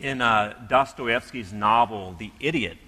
[0.00, 2.78] In uh, Dostoevsky's novel, The Idiot,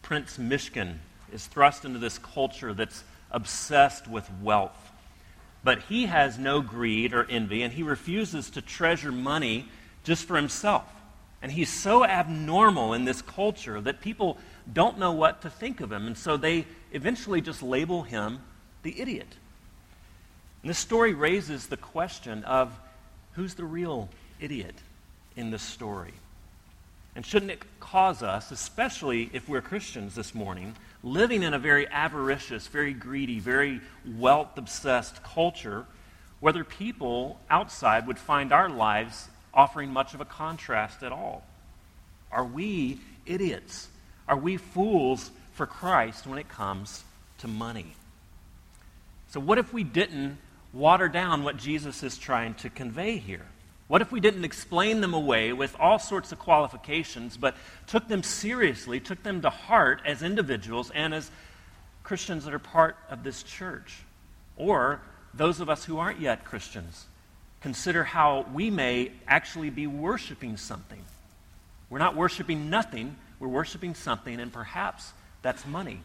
[0.00, 0.96] Prince Myshkin
[1.30, 4.92] is thrust into this culture that's obsessed with wealth.
[5.62, 9.68] But he has no greed or envy, and he refuses to treasure money
[10.04, 10.84] just for himself.
[11.42, 14.38] And he's so abnormal in this culture that people
[14.72, 18.40] don't know what to think of him, and so they eventually just label him
[18.82, 19.28] the idiot.
[20.62, 22.72] And this story raises the question of
[23.32, 24.08] who's the real
[24.40, 24.76] idiot
[25.36, 26.14] in this story?
[27.16, 31.86] And shouldn't it cause us, especially if we're Christians this morning, living in a very
[31.88, 33.80] avaricious, very greedy, very
[34.16, 35.86] wealth obsessed culture,
[36.40, 41.44] whether people outside would find our lives offering much of a contrast at all?
[42.32, 43.88] Are we idiots?
[44.26, 47.04] Are we fools for Christ when it comes
[47.38, 47.94] to money?
[49.28, 50.38] So, what if we didn't
[50.72, 53.46] water down what Jesus is trying to convey here?
[53.86, 57.54] What if we didn't explain them away with all sorts of qualifications, but
[57.86, 61.30] took them seriously, took them to heart as individuals and as
[62.02, 63.98] Christians that are part of this church?
[64.56, 65.00] Or
[65.34, 67.06] those of us who aren't yet Christians,
[67.60, 71.02] consider how we may actually be worshiping something.
[71.90, 76.00] We're not worshiping nothing, we're worshiping something, and perhaps that's money.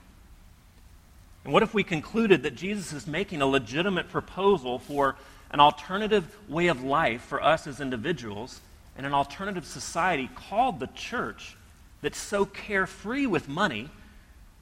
[1.44, 5.16] And what if we concluded that Jesus is making a legitimate proposal for
[5.52, 8.62] an alternative way of life for us as individuals
[8.96, 11.56] and an alternative society called the church
[12.02, 13.90] that's so carefree with money,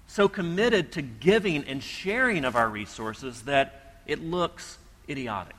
[0.08, 4.77] so committed to giving and sharing of our resources that it looks
[5.09, 5.55] idiotic.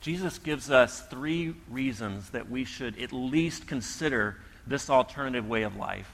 [0.00, 5.76] Jesus gives us three reasons that we should at least consider this alternative way of
[5.76, 6.10] life.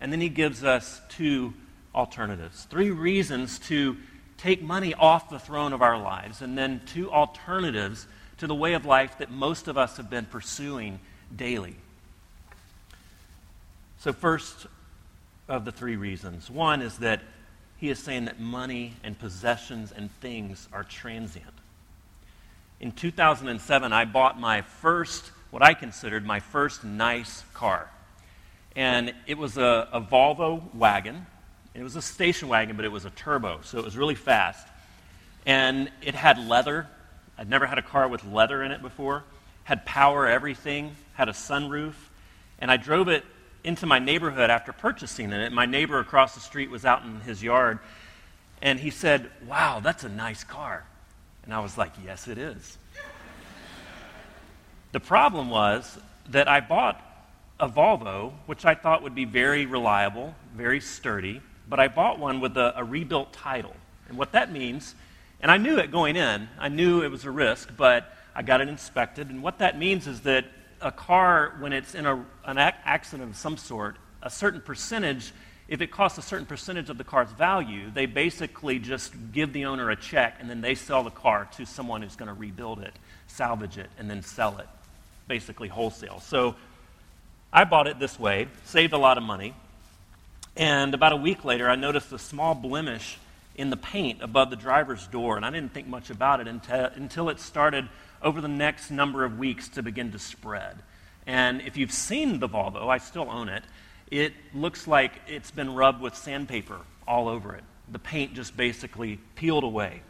[0.00, 1.52] And then he gives us two
[1.94, 2.64] alternatives.
[2.70, 3.96] Three reasons to
[4.38, 8.06] take money off the throne of our lives, and then two alternatives
[8.38, 11.00] to the way of life that most of us have been pursuing
[11.34, 11.76] daily.
[13.98, 14.66] So, first
[15.48, 17.22] of the three reasons one is that
[17.78, 21.54] he is saying that money and possessions and things are transient.
[22.80, 27.90] In 2007, I bought my first, what I considered my first nice car.
[28.74, 31.26] And it was a, a Volvo wagon
[31.76, 34.66] it was a station wagon, but it was a turbo, so it was really fast.
[35.44, 36.86] And it had leather.
[37.36, 39.24] I'd never had a car with leather in it before.
[39.64, 40.96] Had power, everything.
[41.14, 41.94] Had a sunroof.
[42.58, 43.24] And I drove it
[43.62, 45.52] into my neighborhood after purchasing it.
[45.52, 47.78] My neighbor across the street was out in his yard,
[48.62, 50.86] and he said, Wow, that's a nice car.
[51.44, 52.78] And I was like, Yes, it is.
[54.92, 55.98] the problem was
[56.30, 57.02] that I bought
[57.60, 62.40] a Volvo, which I thought would be very reliable, very sturdy, but I bought one
[62.40, 63.74] with a, a rebuilt title.
[64.08, 64.94] And what that means,
[65.40, 68.60] and I knew it going in, I knew it was a risk, but I got
[68.60, 69.30] it inspected.
[69.30, 70.44] And what that means is that
[70.80, 75.32] a car, when it's in a, an accident of some sort, a certain percentage,
[75.68, 79.64] if it costs a certain percentage of the car's value, they basically just give the
[79.64, 82.80] owner a check and then they sell the car to someone who's going to rebuild
[82.80, 82.94] it,
[83.26, 84.68] salvage it, and then sell it,
[85.26, 86.20] basically wholesale.
[86.20, 86.54] So
[87.52, 89.54] I bought it this way, saved a lot of money.
[90.56, 93.18] And about a week later, I noticed a small blemish
[93.56, 96.86] in the paint above the driver's door, and I didn't think much about it until,
[96.94, 97.88] until it started
[98.22, 100.78] over the next number of weeks to begin to spread.
[101.26, 103.64] And if you've seen the Volvo, I still own it,
[104.10, 107.64] it looks like it's been rubbed with sandpaper all over it.
[107.90, 110.02] The paint just basically peeled away.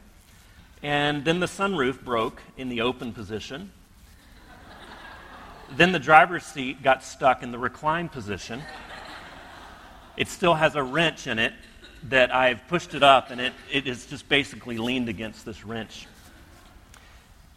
[0.83, 3.73] And then the sunroof broke in the open position.
[5.73, 8.63] then the driver's seat got stuck in the recline position.
[10.17, 11.53] It still has a wrench in it
[12.05, 16.07] that I've pushed it up, and it, it is just basically leaned against this wrench.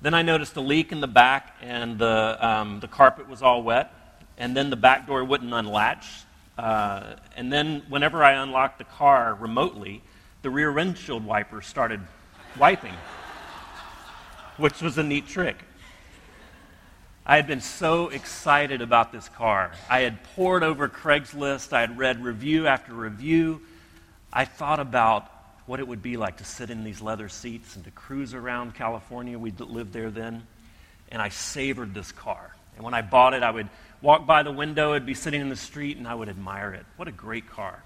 [0.02, 3.64] Then I noticed a leak in the back, and the, um, the carpet was all
[3.64, 3.94] wet.
[4.38, 6.06] And then the back door wouldn't unlatch.
[6.58, 10.02] Uh, and then, whenever I unlocked the car remotely,
[10.42, 12.02] the rear windshield wiper started
[12.58, 12.94] wiping,
[14.58, 15.64] which was a neat trick.
[17.30, 19.72] I had been so excited about this car.
[19.88, 23.62] I had poured over Craigslist, I had read review after review.
[24.34, 25.32] I thought about
[25.68, 28.74] what it would be like to sit in these leather seats and to cruise around
[28.74, 29.38] California.
[29.38, 30.48] We lived there then.
[31.12, 32.56] And I savored this car.
[32.76, 33.70] And when I bought it, I would
[34.02, 36.88] walk by the window, it'd be sitting in the street, and I would admire it.
[36.96, 37.84] What a great car.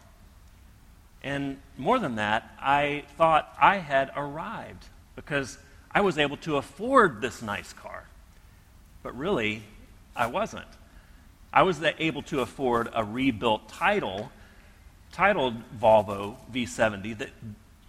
[1.22, 4.86] And more than that, I thought I had arrived
[5.18, 5.58] because
[5.92, 8.06] I was able to afford this nice car.
[9.04, 9.62] But really,
[10.16, 10.66] I wasn't.
[11.52, 14.32] I was able to afford a rebuilt title,
[15.12, 17.30] titled Volvo V70 that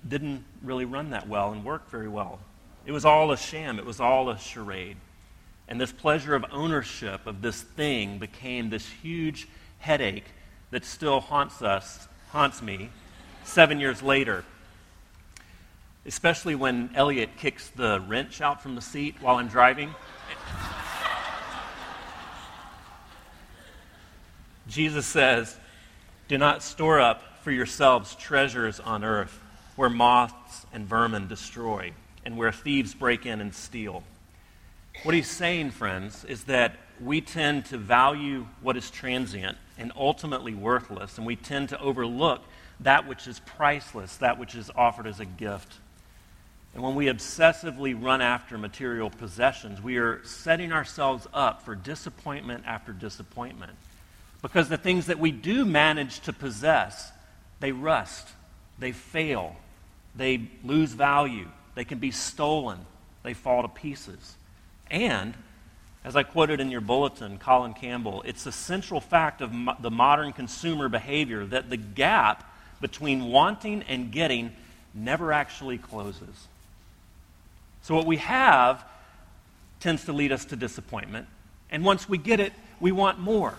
[0.06, 2.40] didn't really run that well and work very well.
[2.84, 4.98] It was all a sham, it was all a charade.
[5.66, 10.26] And this pleasure of ownership of this thing became this huge headache
[10.70, 12.90] that still haunts us, haunts me,
[13.44, 14.44] seven years later.
[16.04, 19.94] Especially when Elliot kicks the wrench out from the seat while I'm driving.
[24.68, 25.56] Jesus says,
[26.28, 29.38] Do not store up for yourselves treasures on earth
[29.76, 31.92] where moths and vermin destroy
[32.24, 34.02] and where thieves break in and steal.
[35.02, 40.54] What he's saying, friends, is that we tend to value what is transient and ultimately
[40.54, 42.42] worthless, and we tend to overlook
[42.80, 45.74] that which is priceless, that which is offered as a gift.
[46.72, 52.64] And when we obsessively run after material possessions, we are setting ourselves up for disappointment
[52.66, 53.72] after disappointment.
[54.44, 57.10] Because the things that we do manage to possess,
[57.60, 58.28] they rust,
[58.78, 59.56] they fail,
[60.14, 62.78] they lose value, they can be stolen,
[63.22, 64.34] they fall to pieces.
[64.90, 65.32] And,
[66.04, 69.90] as I quoted in your bulletin, Colin Campbell, it's a central fact of mo- the
[69.90, 72.46] modern consumer behavior that the gap
[72.82, 74.52] between wanting and getting
[74.92, 76.48] never actually closes.
[77.80, 78.84] So, what we have
[79.80, 81.28] tends to lead us to disappointment.
[81.70, 83.54] And once we get it, we want more.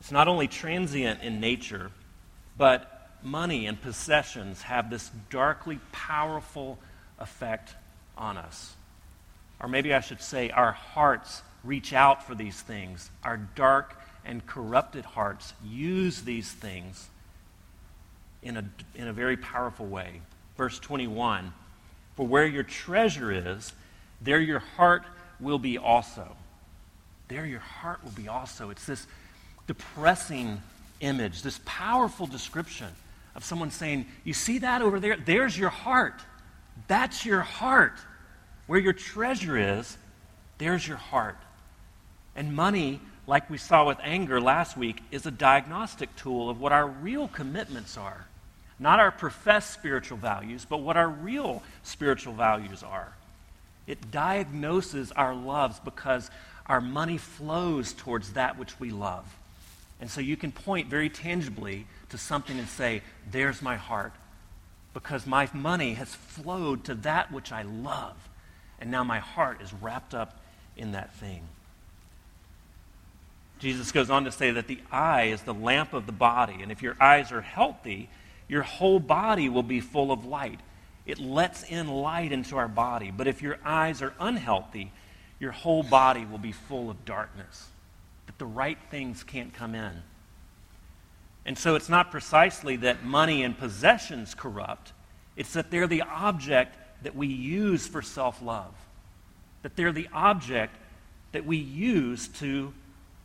[0.00, 1.90] It's not only transient in nature,
[2.56, 6.78] but money and possessions have this darkly powerful
[7.18, 7.74] effect
[8.16, 8.74] on us.
[9.60, 13.10] Or maybe I should say, our hearts reach out for these things.
[13.24, 17.08] Our dark and corrupted hearts use these things
[18.42, 18.64] in a,
[18.94, 20.20] in a very powerful way.
[20.56, 21.52] Verse 21
[22.16, 23.72] For where your treasure is,
[24.20, 25.04] there your heart
[25.40, 26.36] will be also.
[27.28, 28.70] There your heart will be also.
[28.70, 29.06] It's this
[29.68, 30.60] depressing
[30.98, 32.88] image, this powerful description
[33.36, 35.16] of someone saying, You see that over there?
[35.16, 36.20] There's your heart.
[36.88, 37.94] That's your heart.
[38.66, 39.96] Where your treasure is,
[40.58, 41.36] there's your heart.
[42.34, 46.72] And money, like we saw with anger last week, is a diagnostic tool of what
[46.72, 48.26] our real commitments are.
[48.80, 53.12] Not our professed spiritual values, but what our real spiritual values are.
[53.86, 56.30] It diagnoses our loves because
[56.66, 59.24] our money flows towards that which we love.
[60.00, 64.12] And so you can point very tangibly to something and say, There's my heart.
[64.94, 68.16] Because my money has flowed to that which I love.
[68.80, 70.40] And now my heart is wrapped up
[70.76, 71.42] in that thing.
[73.58, 76.58] Jesus goes on to say that the eye is the lamp of the body.
[76.62, 78.08] And if your eyes are healthy,
[78.46, 80.60] your whole body will be full of light.
[81.06, 83.10] It lets in light into our body.
[83.10, 84.92] But if your eyes are unhealthy,
[85.40, 87.68] your whole body will be full of darkness.
[88.38, 90.02] The right things can't come in.
[91.44, 94.92] And so it's not precisely that money and possessions corrupt,
[95.36, 98.74] it's that they're the object that we use for self love,
[99.62, 100.76] that they're the object
[101.32, 102.72] that we use to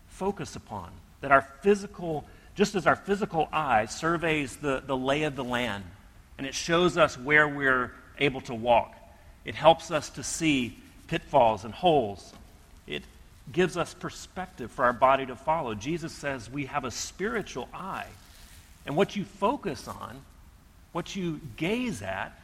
[0.07, 2.25] focus upon, that our physical,
[2.56, 5.83] just as our physical eye surveys the, the lay of the land
[6.38, 8.95] and it shows us where we're able to walk,
[9.45, 10.77] it helps us to see
[11.07, 12.33] pitfalls and holes.
[12.88, 13.04] It
[13.51, 15.75] gives us perspective for our body to follow.
[15.75, 18.07] Jesus says we have a spiritual eye.
[18.86, 20.22] And what you focus on,
[20.92, 22.40] what you gaze at,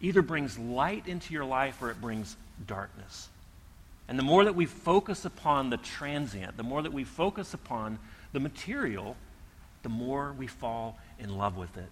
[0.00, 3.28] either brings light into your life or it brings darkness.
[4.08, 7.98] And the more that we focus upon the transient, the more that we focus upon
[8.32, 9.16] the material,
[9.82, 11.88] the more we fall in love with it.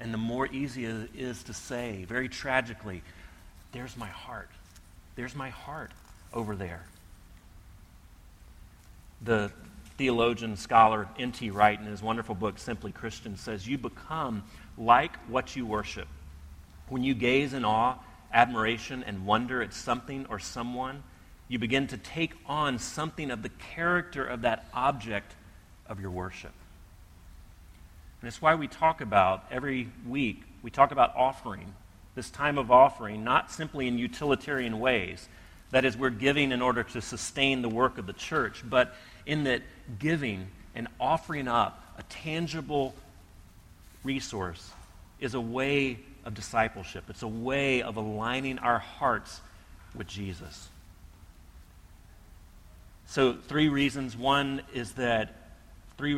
[0.00, 3.02] And the more easy it is to say, very tragically,
[3.72, 4.50] there's my heart.
[5.14, 5.92] There's my heart
[6.32, 6.82] over there
[9.22, 9.50] the
[9.98, 11.50] theologian, scholar N.T.
[11.50, 14.44] Wright, in his wonderful book, Simply Christian, says, You become
[14.78, 16.08] like what you worship.
[16.88, 17.96] When you gaze in awe,
[18.32, 21.02] admiration, and wonder at something or someone,
[21.48, 25.34] you begin to take on something of the character of that object
[25.86, 26.52] of your worship.
[28.20, 31.74] And it's why we talk about every week, we talk about offering,
[32.14, 35.28] this time of offering, not simply in utilitarian ways.
[35.70, 38.94] That is, we're giving in order to sustain the work of the church, but
[39.26, 39.62] in that
[39.98, 42.94] giving and offering up a tangible
[44.04, 44.70] resource
[45.20, 47.04] is a way of discipleship.
[47.08, 49.40] It's a way of aligning our hearts
[49.94, 50.68] with Jesus.
[53.06, 54.16] So, three reasons.
[54.16, 55.34] One is that
[55.98, 56.14] three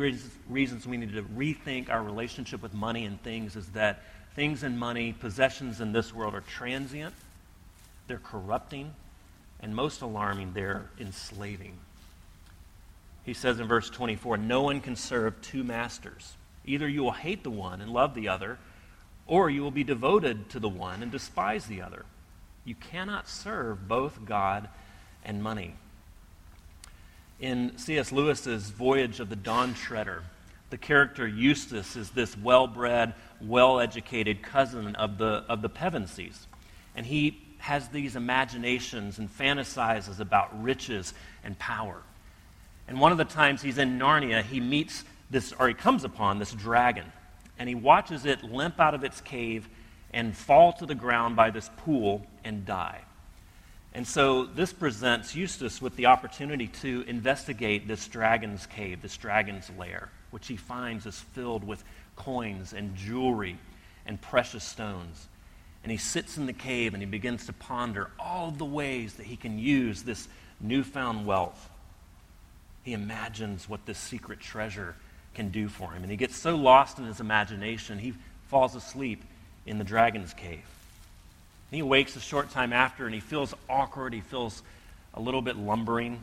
[0.49, 4.01] reasons we need to rethink our relationship with money and things is that
[4.35, 7.13] things and money, possessions in this world are transient,
[8.07, 8.93] they're corrupting,
[9.59, 11.77] and most alarming, they're enslaving.
[13.25, 16.35] He says in verse 24, No one can serve two masters.
[16.65, 18.57] Either you will hate the one and love the other,
[19.25, 22.05] or you will be devoted to the one and despise the other.
[22.65, 24.69] You cannot serve both God
[25.23, 25.75] and money.
[27.39, 28.11] In C.S.
[28.11, 30.23] Lewis's Voyage of the Dawn Treader,
[30.69, 36.47] the character Eustace is this well bred, well educated cousin of the, of the Pevensies.
[36.95, 41.13] And he has these imaginations and fantasizes about riches
[41.43, 42.01] and power.
[42.87, 46.39] And one of the times he's in Narnia, he meets this, or he comes upon
[46.39, 47.05] this dragon.
[47.57, 49.69] And he watches it limp out of its cave
[50.11, 53.01] and fall to the ground by this pool and die.
[53.93, 59.69] And so this presents Eustace with the opportunity to investigate this dragon's cave, this dragon's
[59.77, 61.83] lair, which he finds is filled with
[62.15, 63.57] coins and jewelry
[64.05, 65.27] and precious stones.
[65.83, 69.27] And he sits in the cave and he begins to ponder all the ways that
[69.27, 70.27] he can use this
[70.59, 71.69] newfound wealth.
[72.83, 74.95] He imagines what this secret treasure
[75.33, 76.03] can do for him.
[76.03, 78.13] And he gets so lost in his imagination, he
[78.49, 79.23] falls asleep
[79.65, 80.65] in the dragon's cave.
[81.71, 84.13] And he wakes a short time after and he feels awkward.
[84.13, 84.61] He feels
[85.13, 86.21] a little bit lumbering.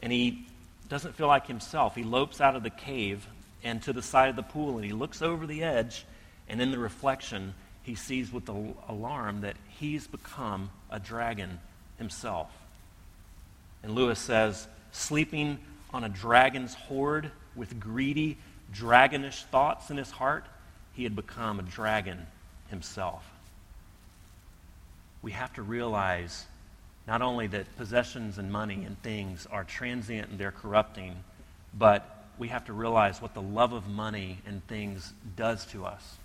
[0.00, 0.46] And he
[0.88, 1.94] doesn't feel like himself.
[1.94, 3.26] He lopes out of the cave
[3.62, 6.04] and to the side of the pool and he looks over the edge.
[6.48, 11.60] And in the reflection, he sees with alarm that he's become a dragon
[11.98, 12.50] himself.
[13.82, 15.58] And Lewis says, sleeping
[15.92, 18.38] on a dragon's hoard with greedy,
[18.72, 20.44] dragonish thoughts in his heart,
[20.92, 22.26] he had become a dragon
[22.68, 23.28] himself.
[25.22, 26.46] We have to realize
[27.06, 31.16] not only that possessions and money and things are transient and they're corrupting,
[31.76, 36.16] but we have to realize what the love of money and things does to us.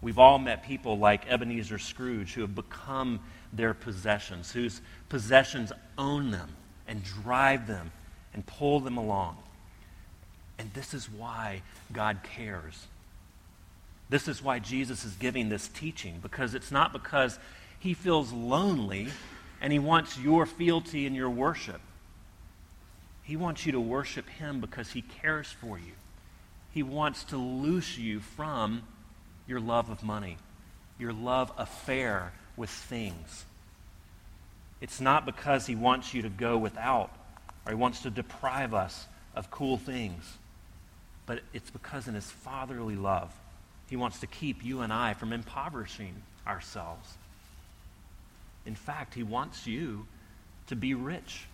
[0.00, 3.20] We've all met people like Ebenezer Scrooge who have become
[3.52, 6.50] their possessions, whose possessions own them
[6.86, 7.92] and drive them
[8.32, 9.36] and pull them along.
[10.58, 11.62] And this is why
[11.92, 12.86] God cares.
[14.08, 17.38] This is why Jesus is giving this teaching, because it's not because
[17.78, 19.08] he feels lonely
[19.60, 21.80] and he wants your fealty and your worship.
[23.22, 25.92] He wants you to worship him because he cares for you.
[26.72, 28.82] He wants to loose you from
[29.46, 30.36] your love of money,
[30.98, 33.46] your love affair with things.
[34.84, 37.10] It's not because he wants you to go without
[37.64, 40.36] or he wants to deprive us of cool things,
[41.24, 43.32] but it's because in his fatherly love,
[43.88, 46.12] he wants to keep you and I from impoverishing
[46.46, 47.14] ourselves.
[48.66, 50.06] In fact, he wants you
[50.66, 51.46] to be rich,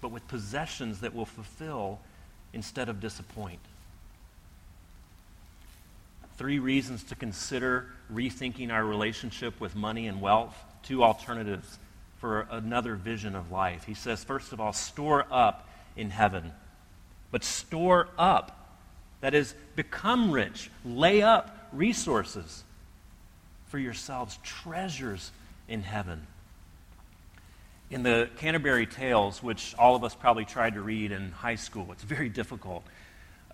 [0.00, 1.98] but with possessions that will fulfill
[2.52, 3.58] instead of disappoint
[6.36, 11.78] three reasons to consider rethinking our relationship with money and wealth, two alternatives
[12.26, 13.84] for another vision of life.
[13.84, 16.50] He says, first of all, store up in heaven.
[17.30, 18.74] But store up,
[19.20, 22.64] that is, become rich, lay up resources
[23.68, 25.30] for yourselves, treasures
[25.68, 26.26] in heaven.
[27.90, 31.92] In the Canterbury Tales, which all of us probably tried to read in high school,
[31.92, 32.82] it's very difficult.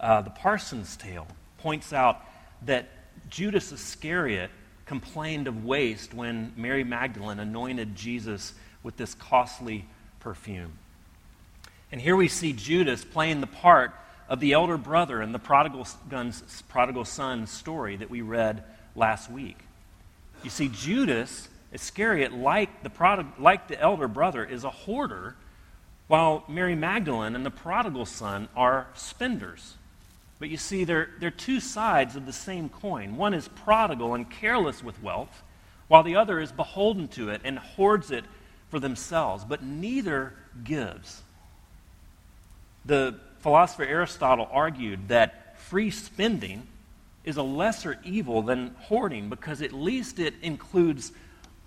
[0.01, 1.27] Uh, the Parsons Tale
[1.59, 2.23] points out
[2.65, 2.89] that
[3.29, 4.51] Judas Iscariot
[4.87, 9.87] complained of waste when Mary Magdalene anointed Jesus with this costly
[10.21, 10.73] perfume.
[11.91, 13.93] And here we see Judas playing the part
[14.29, 15.87] of the elder brother in the prodigal,
[16.69, 18.65] prodigal son story that we read
[18.97, 19.59] last week.
[20.43, 25.37] You see, Judas Iscariot, like the, prodig- like the elder brother, is a hoarder,
[26.07, 29.77] while Mary Magdalene and the prodigal son are spenders.
[30.43, 33.17] But you see, they're, they're two sides of the same coin.
[33.17, 35.41] One is prodigal and careless with wealth,
[35.87, 38.25] while the other is beholden to it and hoards it
[38.69, 39.45] for themselves.
[39.45, 40.35] But neither
[40.65, 41.23] gives.
[42.85, 46.67] The philosopher Aristotle argued that free spending
[47.23, 51.13] is a lesser evil than hoarding because at least it includes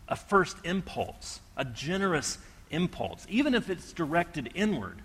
[0.09, 2.39] a first impulse, a generous
[2.71, 5.01] impulse, even if it's directed inward.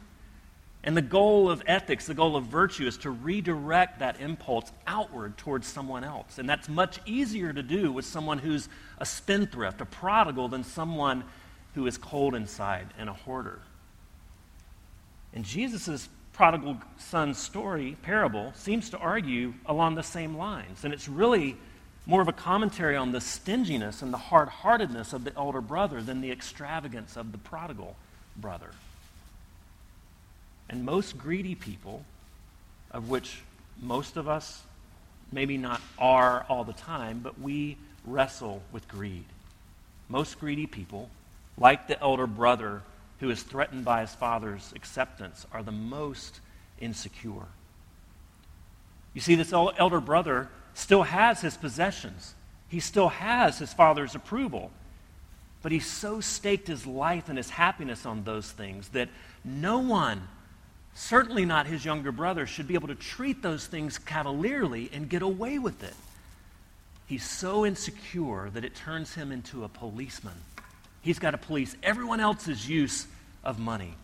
[0.83, 5.37] And the goal of ethics, the goal of virtue, is to redirect that impulse outward
[5.37, 6.39] towards someone else.
[6.39, 8.69] And that's much easier to do with someone who's
[8.99, 11.25] a spendthrift, a prodigal, than someone
[11.75, 13.61] who is cold inside and a hoarder.
[15.35, 20.85] And Jesus' prodigal son story, parable, seems to argue along the same lines.
[20.85, 21.57] And it's really
[22.07, 26.03] more of a commentary on the stinginess and the hard heartedness of the elder brother
[26.03, 27.97] than the extravagance of the prodigal
[28.39, 28.71] brother.
[30.71, 32.05] And most greedy people,
[32.93, 33.43] of which
[33.83, 34.63] most of us
[35.33, 39.25] maybe not are all the time, but we wrestle with greed.
[40.09, 41.11] Most greedy people,
[41.59, 42.83] like the elder brother
[43.19, 46.41] who is threatened by his father's acceptance, are the most
[46.81, 47.47] insecure.
[49.13, 52.35] You see, this elder brother still has his possessions,
[52.69, 54.71] he still has his father's approval.
[55.63, 59.11] But he so staked his life and his happiness on those things that
[59.45, 60.27] no one,
[60.95, 65.23] certainly not his younger brother, should be able to treat those things cavalierly and get
[65.23, 65.95] away with it.
[67.07, 70.35] He's so insecure that it turns him into a policeman.
[71.03, 73.07] He's got to police everyone else's use
[73.43, 73.95] of money.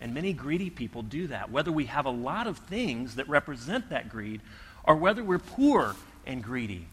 [0.00, 3.90] And many greedy people do that, whether we have a lot of things that represent
[3.90, 4.40] that greed
[4.84, 5.96] or whether we're poor
[6.26, 6.86] and greedy.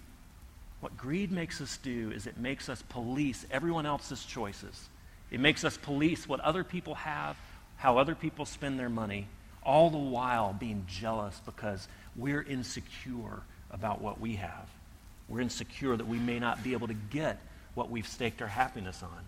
[0.80, 4.90] What greed makes us do is it makes us police everyone else's choices.
[5.32, 7.38] It makes us police what other people have,
[7.78, 9.28] how other people spend their money,
[9.64, 13.42] all the while being jealous because we're insecure
[13.72, 14.70] about what we have.
[15.28, 17.40] We're insecure that we may not be able to get
[17.74, 19.26] what we've staked our happiness on.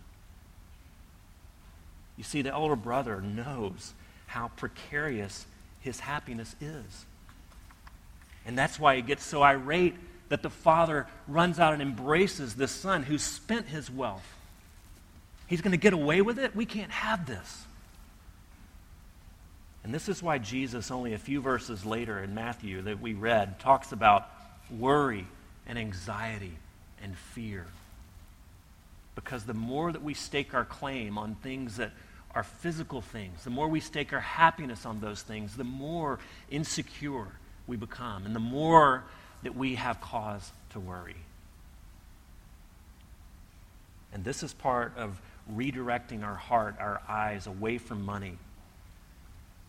[2.18, 3.94] You see, the elder brother knows
[4.28, 5.46] how precarious
[5.82, 7.06] his happiness is.
[8.46, 9.96] And that's why he gets so irate
[10.30, 14.26] that the father runs out and embraces the son who spent his wealth.
[15.48, 16.56] He's going to get away with it?
[16.56, 17.66] We can't have this.
[19.88, 23.58] And this is why Jesus, only a few verses later in Matthew that we read,
[23.58, 24.30] talks about
[24.70, 25.26] worry
[25.66, 26.52] and anxiety
[27.02, 27.66] and fear.
[29.16, 31.94] Because the more that we stake our claim on things that
[32.36, 36.20] are physical things, the more we stake our happiness on those things, the more
[36.52, 37.30] insecure
[37.66, 39.06] we become, and the more
[39.44, 41.16] that we have cause to worry.
[44.12, 48.38] And this is part of redirecting our heart, our eyes away from money.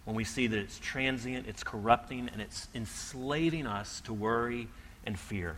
[0.09, 4.67] When we see that it's transient, it's corrupting, and it's enslaving us to worry
[5.05, 5.57] and fear.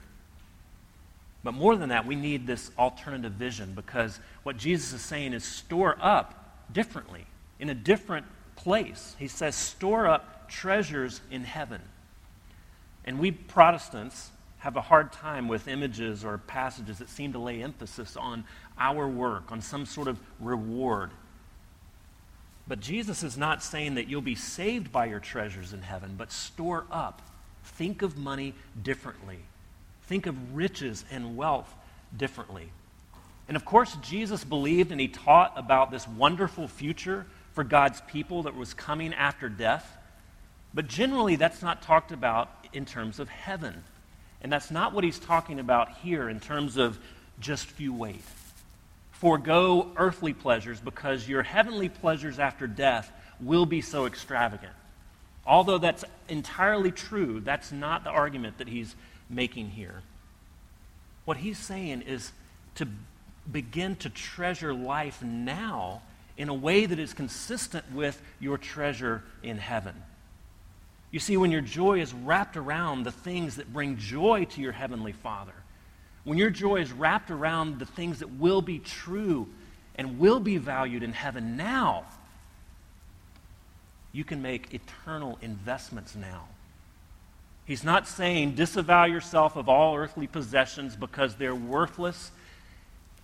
[1.45, 5.45] But more than that, we need this alternative vision because what Jesus is saying is
[5.45, 7.27] store up differently,
[7.61, 8.27] in a different
[8.57, 9.15] place.
[9.21, 11.81] He says, store up treasures in heaven.
[13.05, 17.63] And we Protestants have a hard time with images or passages that seem to lay
[17.63, 18.43] emphasis on
[18.77, 21.13] our work, on some sort of reward.
[22.71, 26.31] But Jesus is not saying that you'll be saved by your treasures in heaven, but
[26.31, 27.21] store up.
[27.65, 29.41] Think of money differently.
[30.03, 31.75] Think of riches and wealth
[32.17, 32.71] differently.
[33.49, 38.45] And of course, Jesus believed and he taught about this wonderful future for God's people
[38.45, 39.99] that was coming after death.
[40.73, 43.83] But generally, that's not talked about in terms of heaven.
[44.43, 47.01] And that's not what he's talking about here in terms of
[47.41, 48.23] just you wait.
[49.21, 54.73] Forgo earthly pleasures because your heavenly pleasures after death will be so extravagant.
[55.45, 58.97] Although that's entirely true, that's not the argument that he's
[59.29, 60.03] making here.
[61.27, 62.33] What he's saying is
[62.77, 62.89] to
[63.53, 66.01] begin to treasure life now
[66.39, 69.95] in a way that is consistent with your treasure in heaven.
[71.11, 74.73] You see, when your joy is wrapped around the things that bring joy to your
[74.73, 75.53] Heavenly Father,
[76.31, 79.49] when your joy is wrapped around the things that will be true
[79.97, 82.05] and will be valued in heaven now,
[84.13, 86.45] you can make eternal investments now.
[87.65, 92.31] He's not saying disavow yourself of all earthly possessions because they're worthless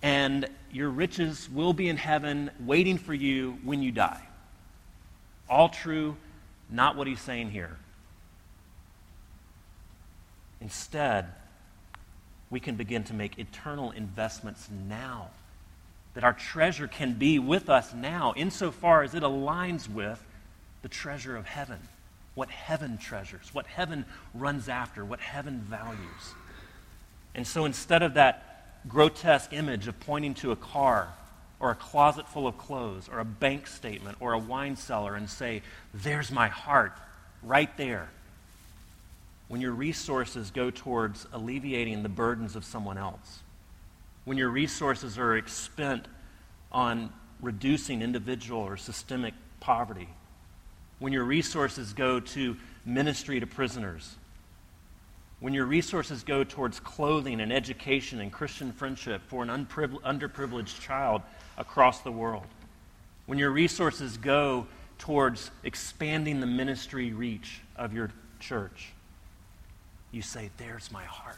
[0.03, 4.27] and your riches will be in heaven waiting for you when you die.
[5.49, 6.17] All true,
[6.69, 7.77] not what he's saying here.
[10.59, 11.27] Instead,
[12.49, 15.29] we can begin to make eternal investments now.
[16.13, 20.23] That our treasure can be with us now, insofar as it aligns with
[20.81, 21.79] the treasure of heaven.
[22.33, 26.33] What heaven treasures, what heaven runs after, what heaven values.
[27.35, 31.09] And so instead of that grotesque image of pointing to a car
[31.59, 35.29] or a closet full of clothes or a bank statement or a wine cellar and
[35.29, 35.61] say,
[35.93, 36.93] There's my heart
[37.43, 38.09] right there.
[39.47, 43.41] When your resources go towards alleviating the burdens of someone else,
[44.25, 46.07] when your resources are spent
[46.71, 50.09] on reducing individual or systemic poverty,
[50.99, 54.15] when your resources go to ministry to prisoners,
[55.39, 61.21] when your resources go towards clothing and education and Christian friendship for an underprivileged child
[61.57, 62.47] across the world,
[63.27, 64.65] when your resources go
[64.97, 68.93] towards expanding the ministry reach of your church,
[70.17, 71.37] you say, There's my heart.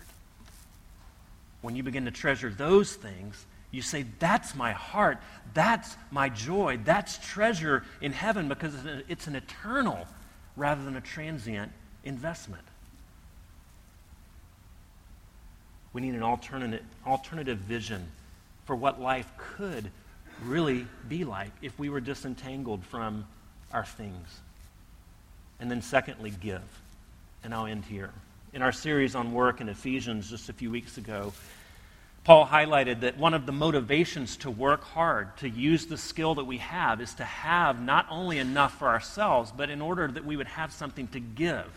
[1.62, 5.20] When you begin to treasure those things, you say, That's my heart.
[5.54, 6.80] That's my joy.
[6.84, 8.74] That's treasure in heaven because
[9.08, 10.08] it's an eternal
[10.56, 11.72] rather than a transient
[12.04, 12.64] investment.
[15.92, 18.08] We need an alternative, alternative vision
[18.66, 19.92] for what life could
[20.46, 23.26] really be like if we were disentangled from
[23.74, 24.40] our things.
[25.60, 26.62] And then, secondly, give.
[27.44, 28.12] And I'll end here.
[28.52, 31.34] In our series on work in Ephesians just a few weeks ago,
[32.24, 36.46] Paul highlighted that one of the motivations to work hard, to use the skill that
[36.46, 40.36] we have, is to have not only enough for ourselves, but in order that we
[40.36, 41.68] would have something to give.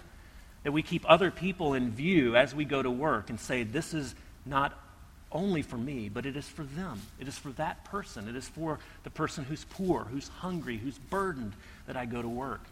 [0.63, 3.93] That we keep other people in view as we go to work and say, this
[3.93, 4.15] is
[4.47, 4.73] not
[5.31, 7.03] only for me, but it is for them.
[7.21, 8.29] It is for that person.
[8.29, 11.53] It is for the person who's poor, who's hungry, who's burdened
[11.87, 12.63] that I go to work.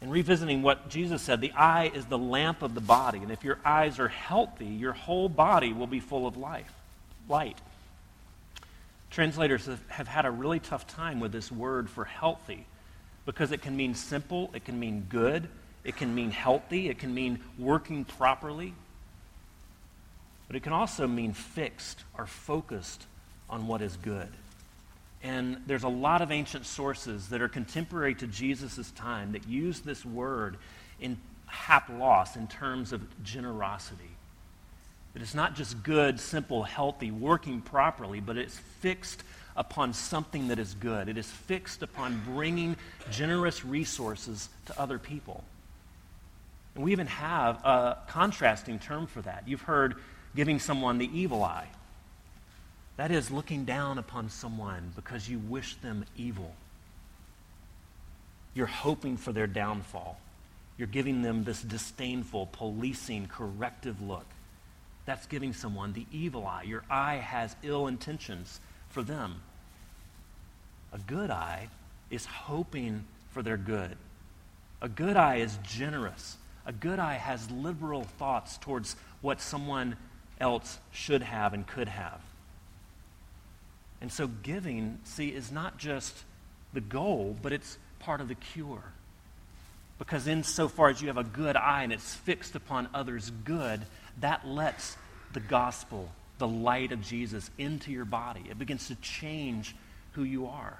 [0.00, 3.18] And revisiting what Jesus said, the eye is the lamp of the body.
[3.18, 6.72] And if your eyes are healthy, your whole body will be full of life,
[7.28, 7.58] light.
[9.10, 12.64] Translators have, had a really tough time with this word for healthy
[13.26, 15.48] because it can mean simple, it can mean good,
[15.84, 18.72] it can mean healthy, it can mean working properly.
[20.46, 23.04] But it can also mean fixed or focused
[23.48, 24.28] on what is good.
[25.22, 29.80] And there's a lot of ancient sources that are contemporary to Jesus' time that use
[29.80, 30.56] this word
[31.00, 34.10] in haplos in terms of generosity.
[35.12, 39.22] That it's not just good, simple, healthy, working properly, but it's fixed
[39.56, 41.08] upon something that is good.
[41.08, 42.76] It is fixed upon bringing
[43.10, 45.44] generous resources to other people.
[46.74, 49.46] And we even have a contrasting term for that.
[49.46, 49.96] You've heard
[50.36, 51.66] giving someone the evil eye.
[52.96, 56.54] That is looking down upon someone because you wish them evil.
[58.54, 60.18] You're hoping for their downfall.
[60.76, 64.26] You're giving them this disdainful, policing, corrective look.
[65.06, 66.62] That's giving someone the evil eye.
[66.62, 69.40] Your eye has ill intentions for them.
[70.92, 71.68] A good eye
[72.10, 73.96] is hoping for their good.
[74.82, 76.36] A good eye is generous.
[76.66, 79.96] A good eye has liberal thoughts towards what someone
[80.40, 82.20] else should have and could have.
[84.00, 86.16] And so giving, see, is not just
[86.72, 88.82] the goal, but it's part of the cure.
[89.98, 93.82] Because insofar as you have a good eye and it's fixed upon others' good,
[94.20, 94.96] that lets
[95.32, 98.42] the gospel, the light of Jesus, into your body.
[98.48, 99.76] It begins to change
[100.12, 100.78] who you are.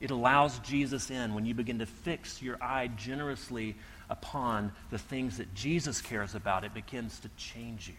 [0.00, 3.74] It allows Jesus in when you begin to fix your eye generously
[4.10, 6.64] upon the things that Jesus cares about.
[6.64, 7.94] It begins to change you.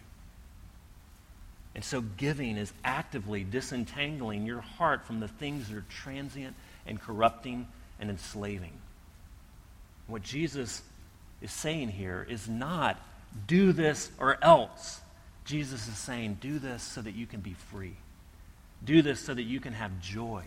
[1.75, 6.55] And so giving is actively disentangling your heart from the things that are transient
[6.87, 7.67] and corrupting
[7.99, 8.71] and enslaving.
[10.07, 10.81] What Jesus
[11.41, 12.97] is saying here is not
[13.47, 15.01] do this or else.
[15.43, 17.95] Jesus is saying do this so that you can be free.
[18.83, 20.43] Do this so that you can have joy.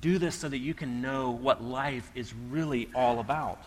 [0.00, 3.62] Do this so that you can know what life is really all about.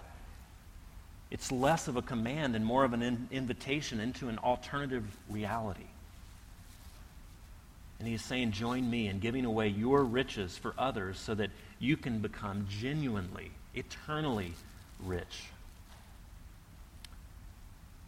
[1.31, 5.85] It's less of a command and more of an in- invitation into an alternative reality.
[7.99, 11.97] And he's saying, Join me in giving away your riches for others so that you
[11.97, 14.53] can become genuinely, eternally
[15.03, 15.43] rich.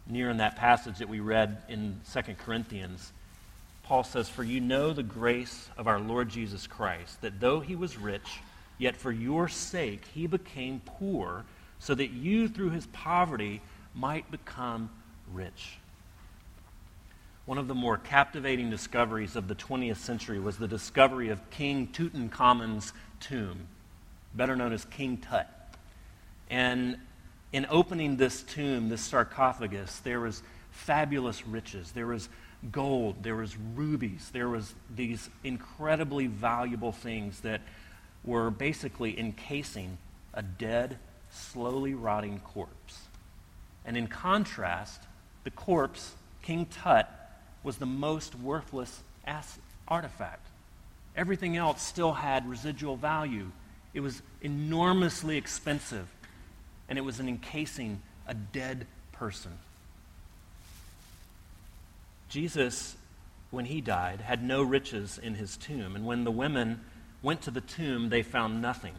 [0.06, 3.12] Near in that passage that we read in 2 Corinthians,
[3.84, 7.76] Paul says, For you know the grace of our Lord Jesus Christ, that though he
[7.76, 8.40] was rich,
[8.78, 11.44] yet for your sake he became poor,
[11.78, 13.60] so that you through his poverty
[13.94, 14.90] might become
[15.32, 15.78] rich.
[17.44, 21.88] One of the more captivating discoveries of the 20th century was the discovery of King
[21.88, 23.66] Tutankhamun's tomb,
[24.32, 25.48] better known as King Tut.
[26.48, 26.98] And
[27.52, 31.90] in opening this tomb, this sarcophagus, there was fabulous riches.
[31.90, 32.28] There was
[32.70, 37.60] gold, there was rubies, there was these incredibly valuable things that
[38.22, 39.98] were basically encasing
[40.32, 40.96] a dead,
[41.30, 43.00] slowly rotting corpse.
[43.84, 45.02] And in contrast,
[45.42, 47.10] the corpse, King Tut,
[47.62, 49.02] was the most worthless
[49.88, 50.46] artifact.
[51.16, 53.50] Everything else still had residual value.
[53.94, 56.08] It was enormously expensive,
[56.88, 59.52] and it was an encasing a dead person.
[62.28, 62.96] Jesus,
[63.50, 66.80] when he died, had no riches in his tomb, and when the women
[67.22, 68.94] went to the tomb, they found nothing.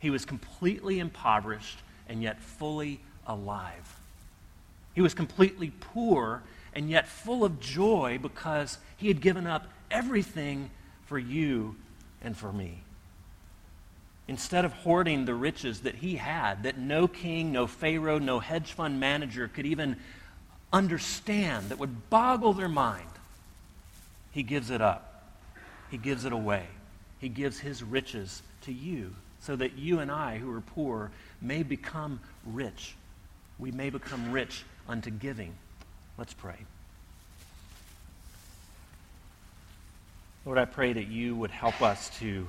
[0.00, 3.96] He was completely impoverished and yet fully alive.
[4.94, 6.42] He was completely poor
[6.74, 10.70] and yet full of joy because he had given up everything
[11.06, 11.76] for you
[12.22, 12.82] and for me.
[14.28, 18.72] Instead of hoarding the riches that he had, that no king, no Pharaoh, no hedge
[18.72, 19.96] fund manager could even
[20.72, 23.08] understand, that would boggle their mind,
[24.30, 25.24] he gives it up.
[25.90, 26.66] He gives it away.
[27.18, 31.62] He gives his riches to you so that you and I, who are poor, may
[31.62, 32.94] become rich.
[33.58, 35.54] We may become rich unto giving.
[36.20, 36.66] Let's pray.
[40.44, 42.46] Lord, I pray that you would help us to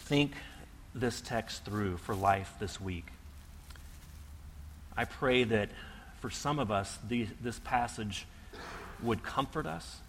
[0.00, 0.32] think
[0.94, 3.06] this text through for life this week.
[4.98, 5.70] I pray that
[6.20, 8.26] for some of us, the, this passage
[9.02, 10.00] would comfort us,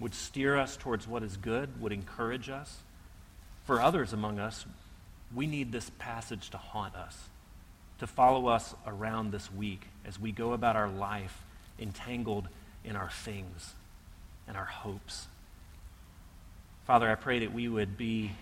[0.00, 2.78] would steer us towards what is good, would encourage us.
[3.66, 4.64] For others among us,
[5.34, 7.28] we need this passage to haunt us,
[8.02, 11.44] to follow us around this week as we go about our life
[11.78, 12.48] entangled
[12.84, 13.74] in our things
[14.48, 15.28] and our hopes.
[16.84, 18.32] Father, I pray that we would be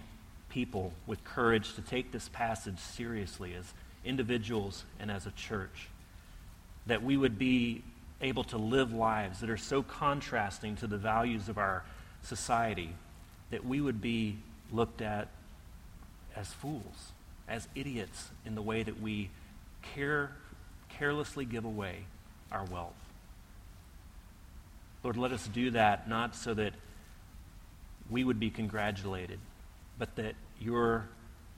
[0.48, 5.88] people with courage to take this passage seriously as individuals and as a church.
[6.86, 7.82] That we would be
[8.22, 11.84] able to live lives that are so contrasting to the values of our
[12.22, 12.94] society
[13.50, 14.38] that we would be
[14.72, 15.28] looked at
[16.34, 17.12] as fools,
[17.46, 19.28] as idiots in the way that we
[19.82, 20.32] care,
[20.88, 22.04] carelessly give away
[22.50, 22.94] our wealth.
[25.02, 26.74] Lord, let us do that not so that
[28.10, 29.38] we would be congratulated,
[29.98, 31.08] but that your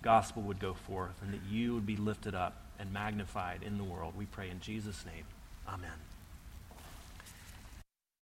[0.02, 3.84] gospel would go forth and that you would be lifted up and magnified in the
[3.84, 4.14] world.
[4.16, 5.24] We pray in Jesus' name.
[5.68, 6.11] Amen.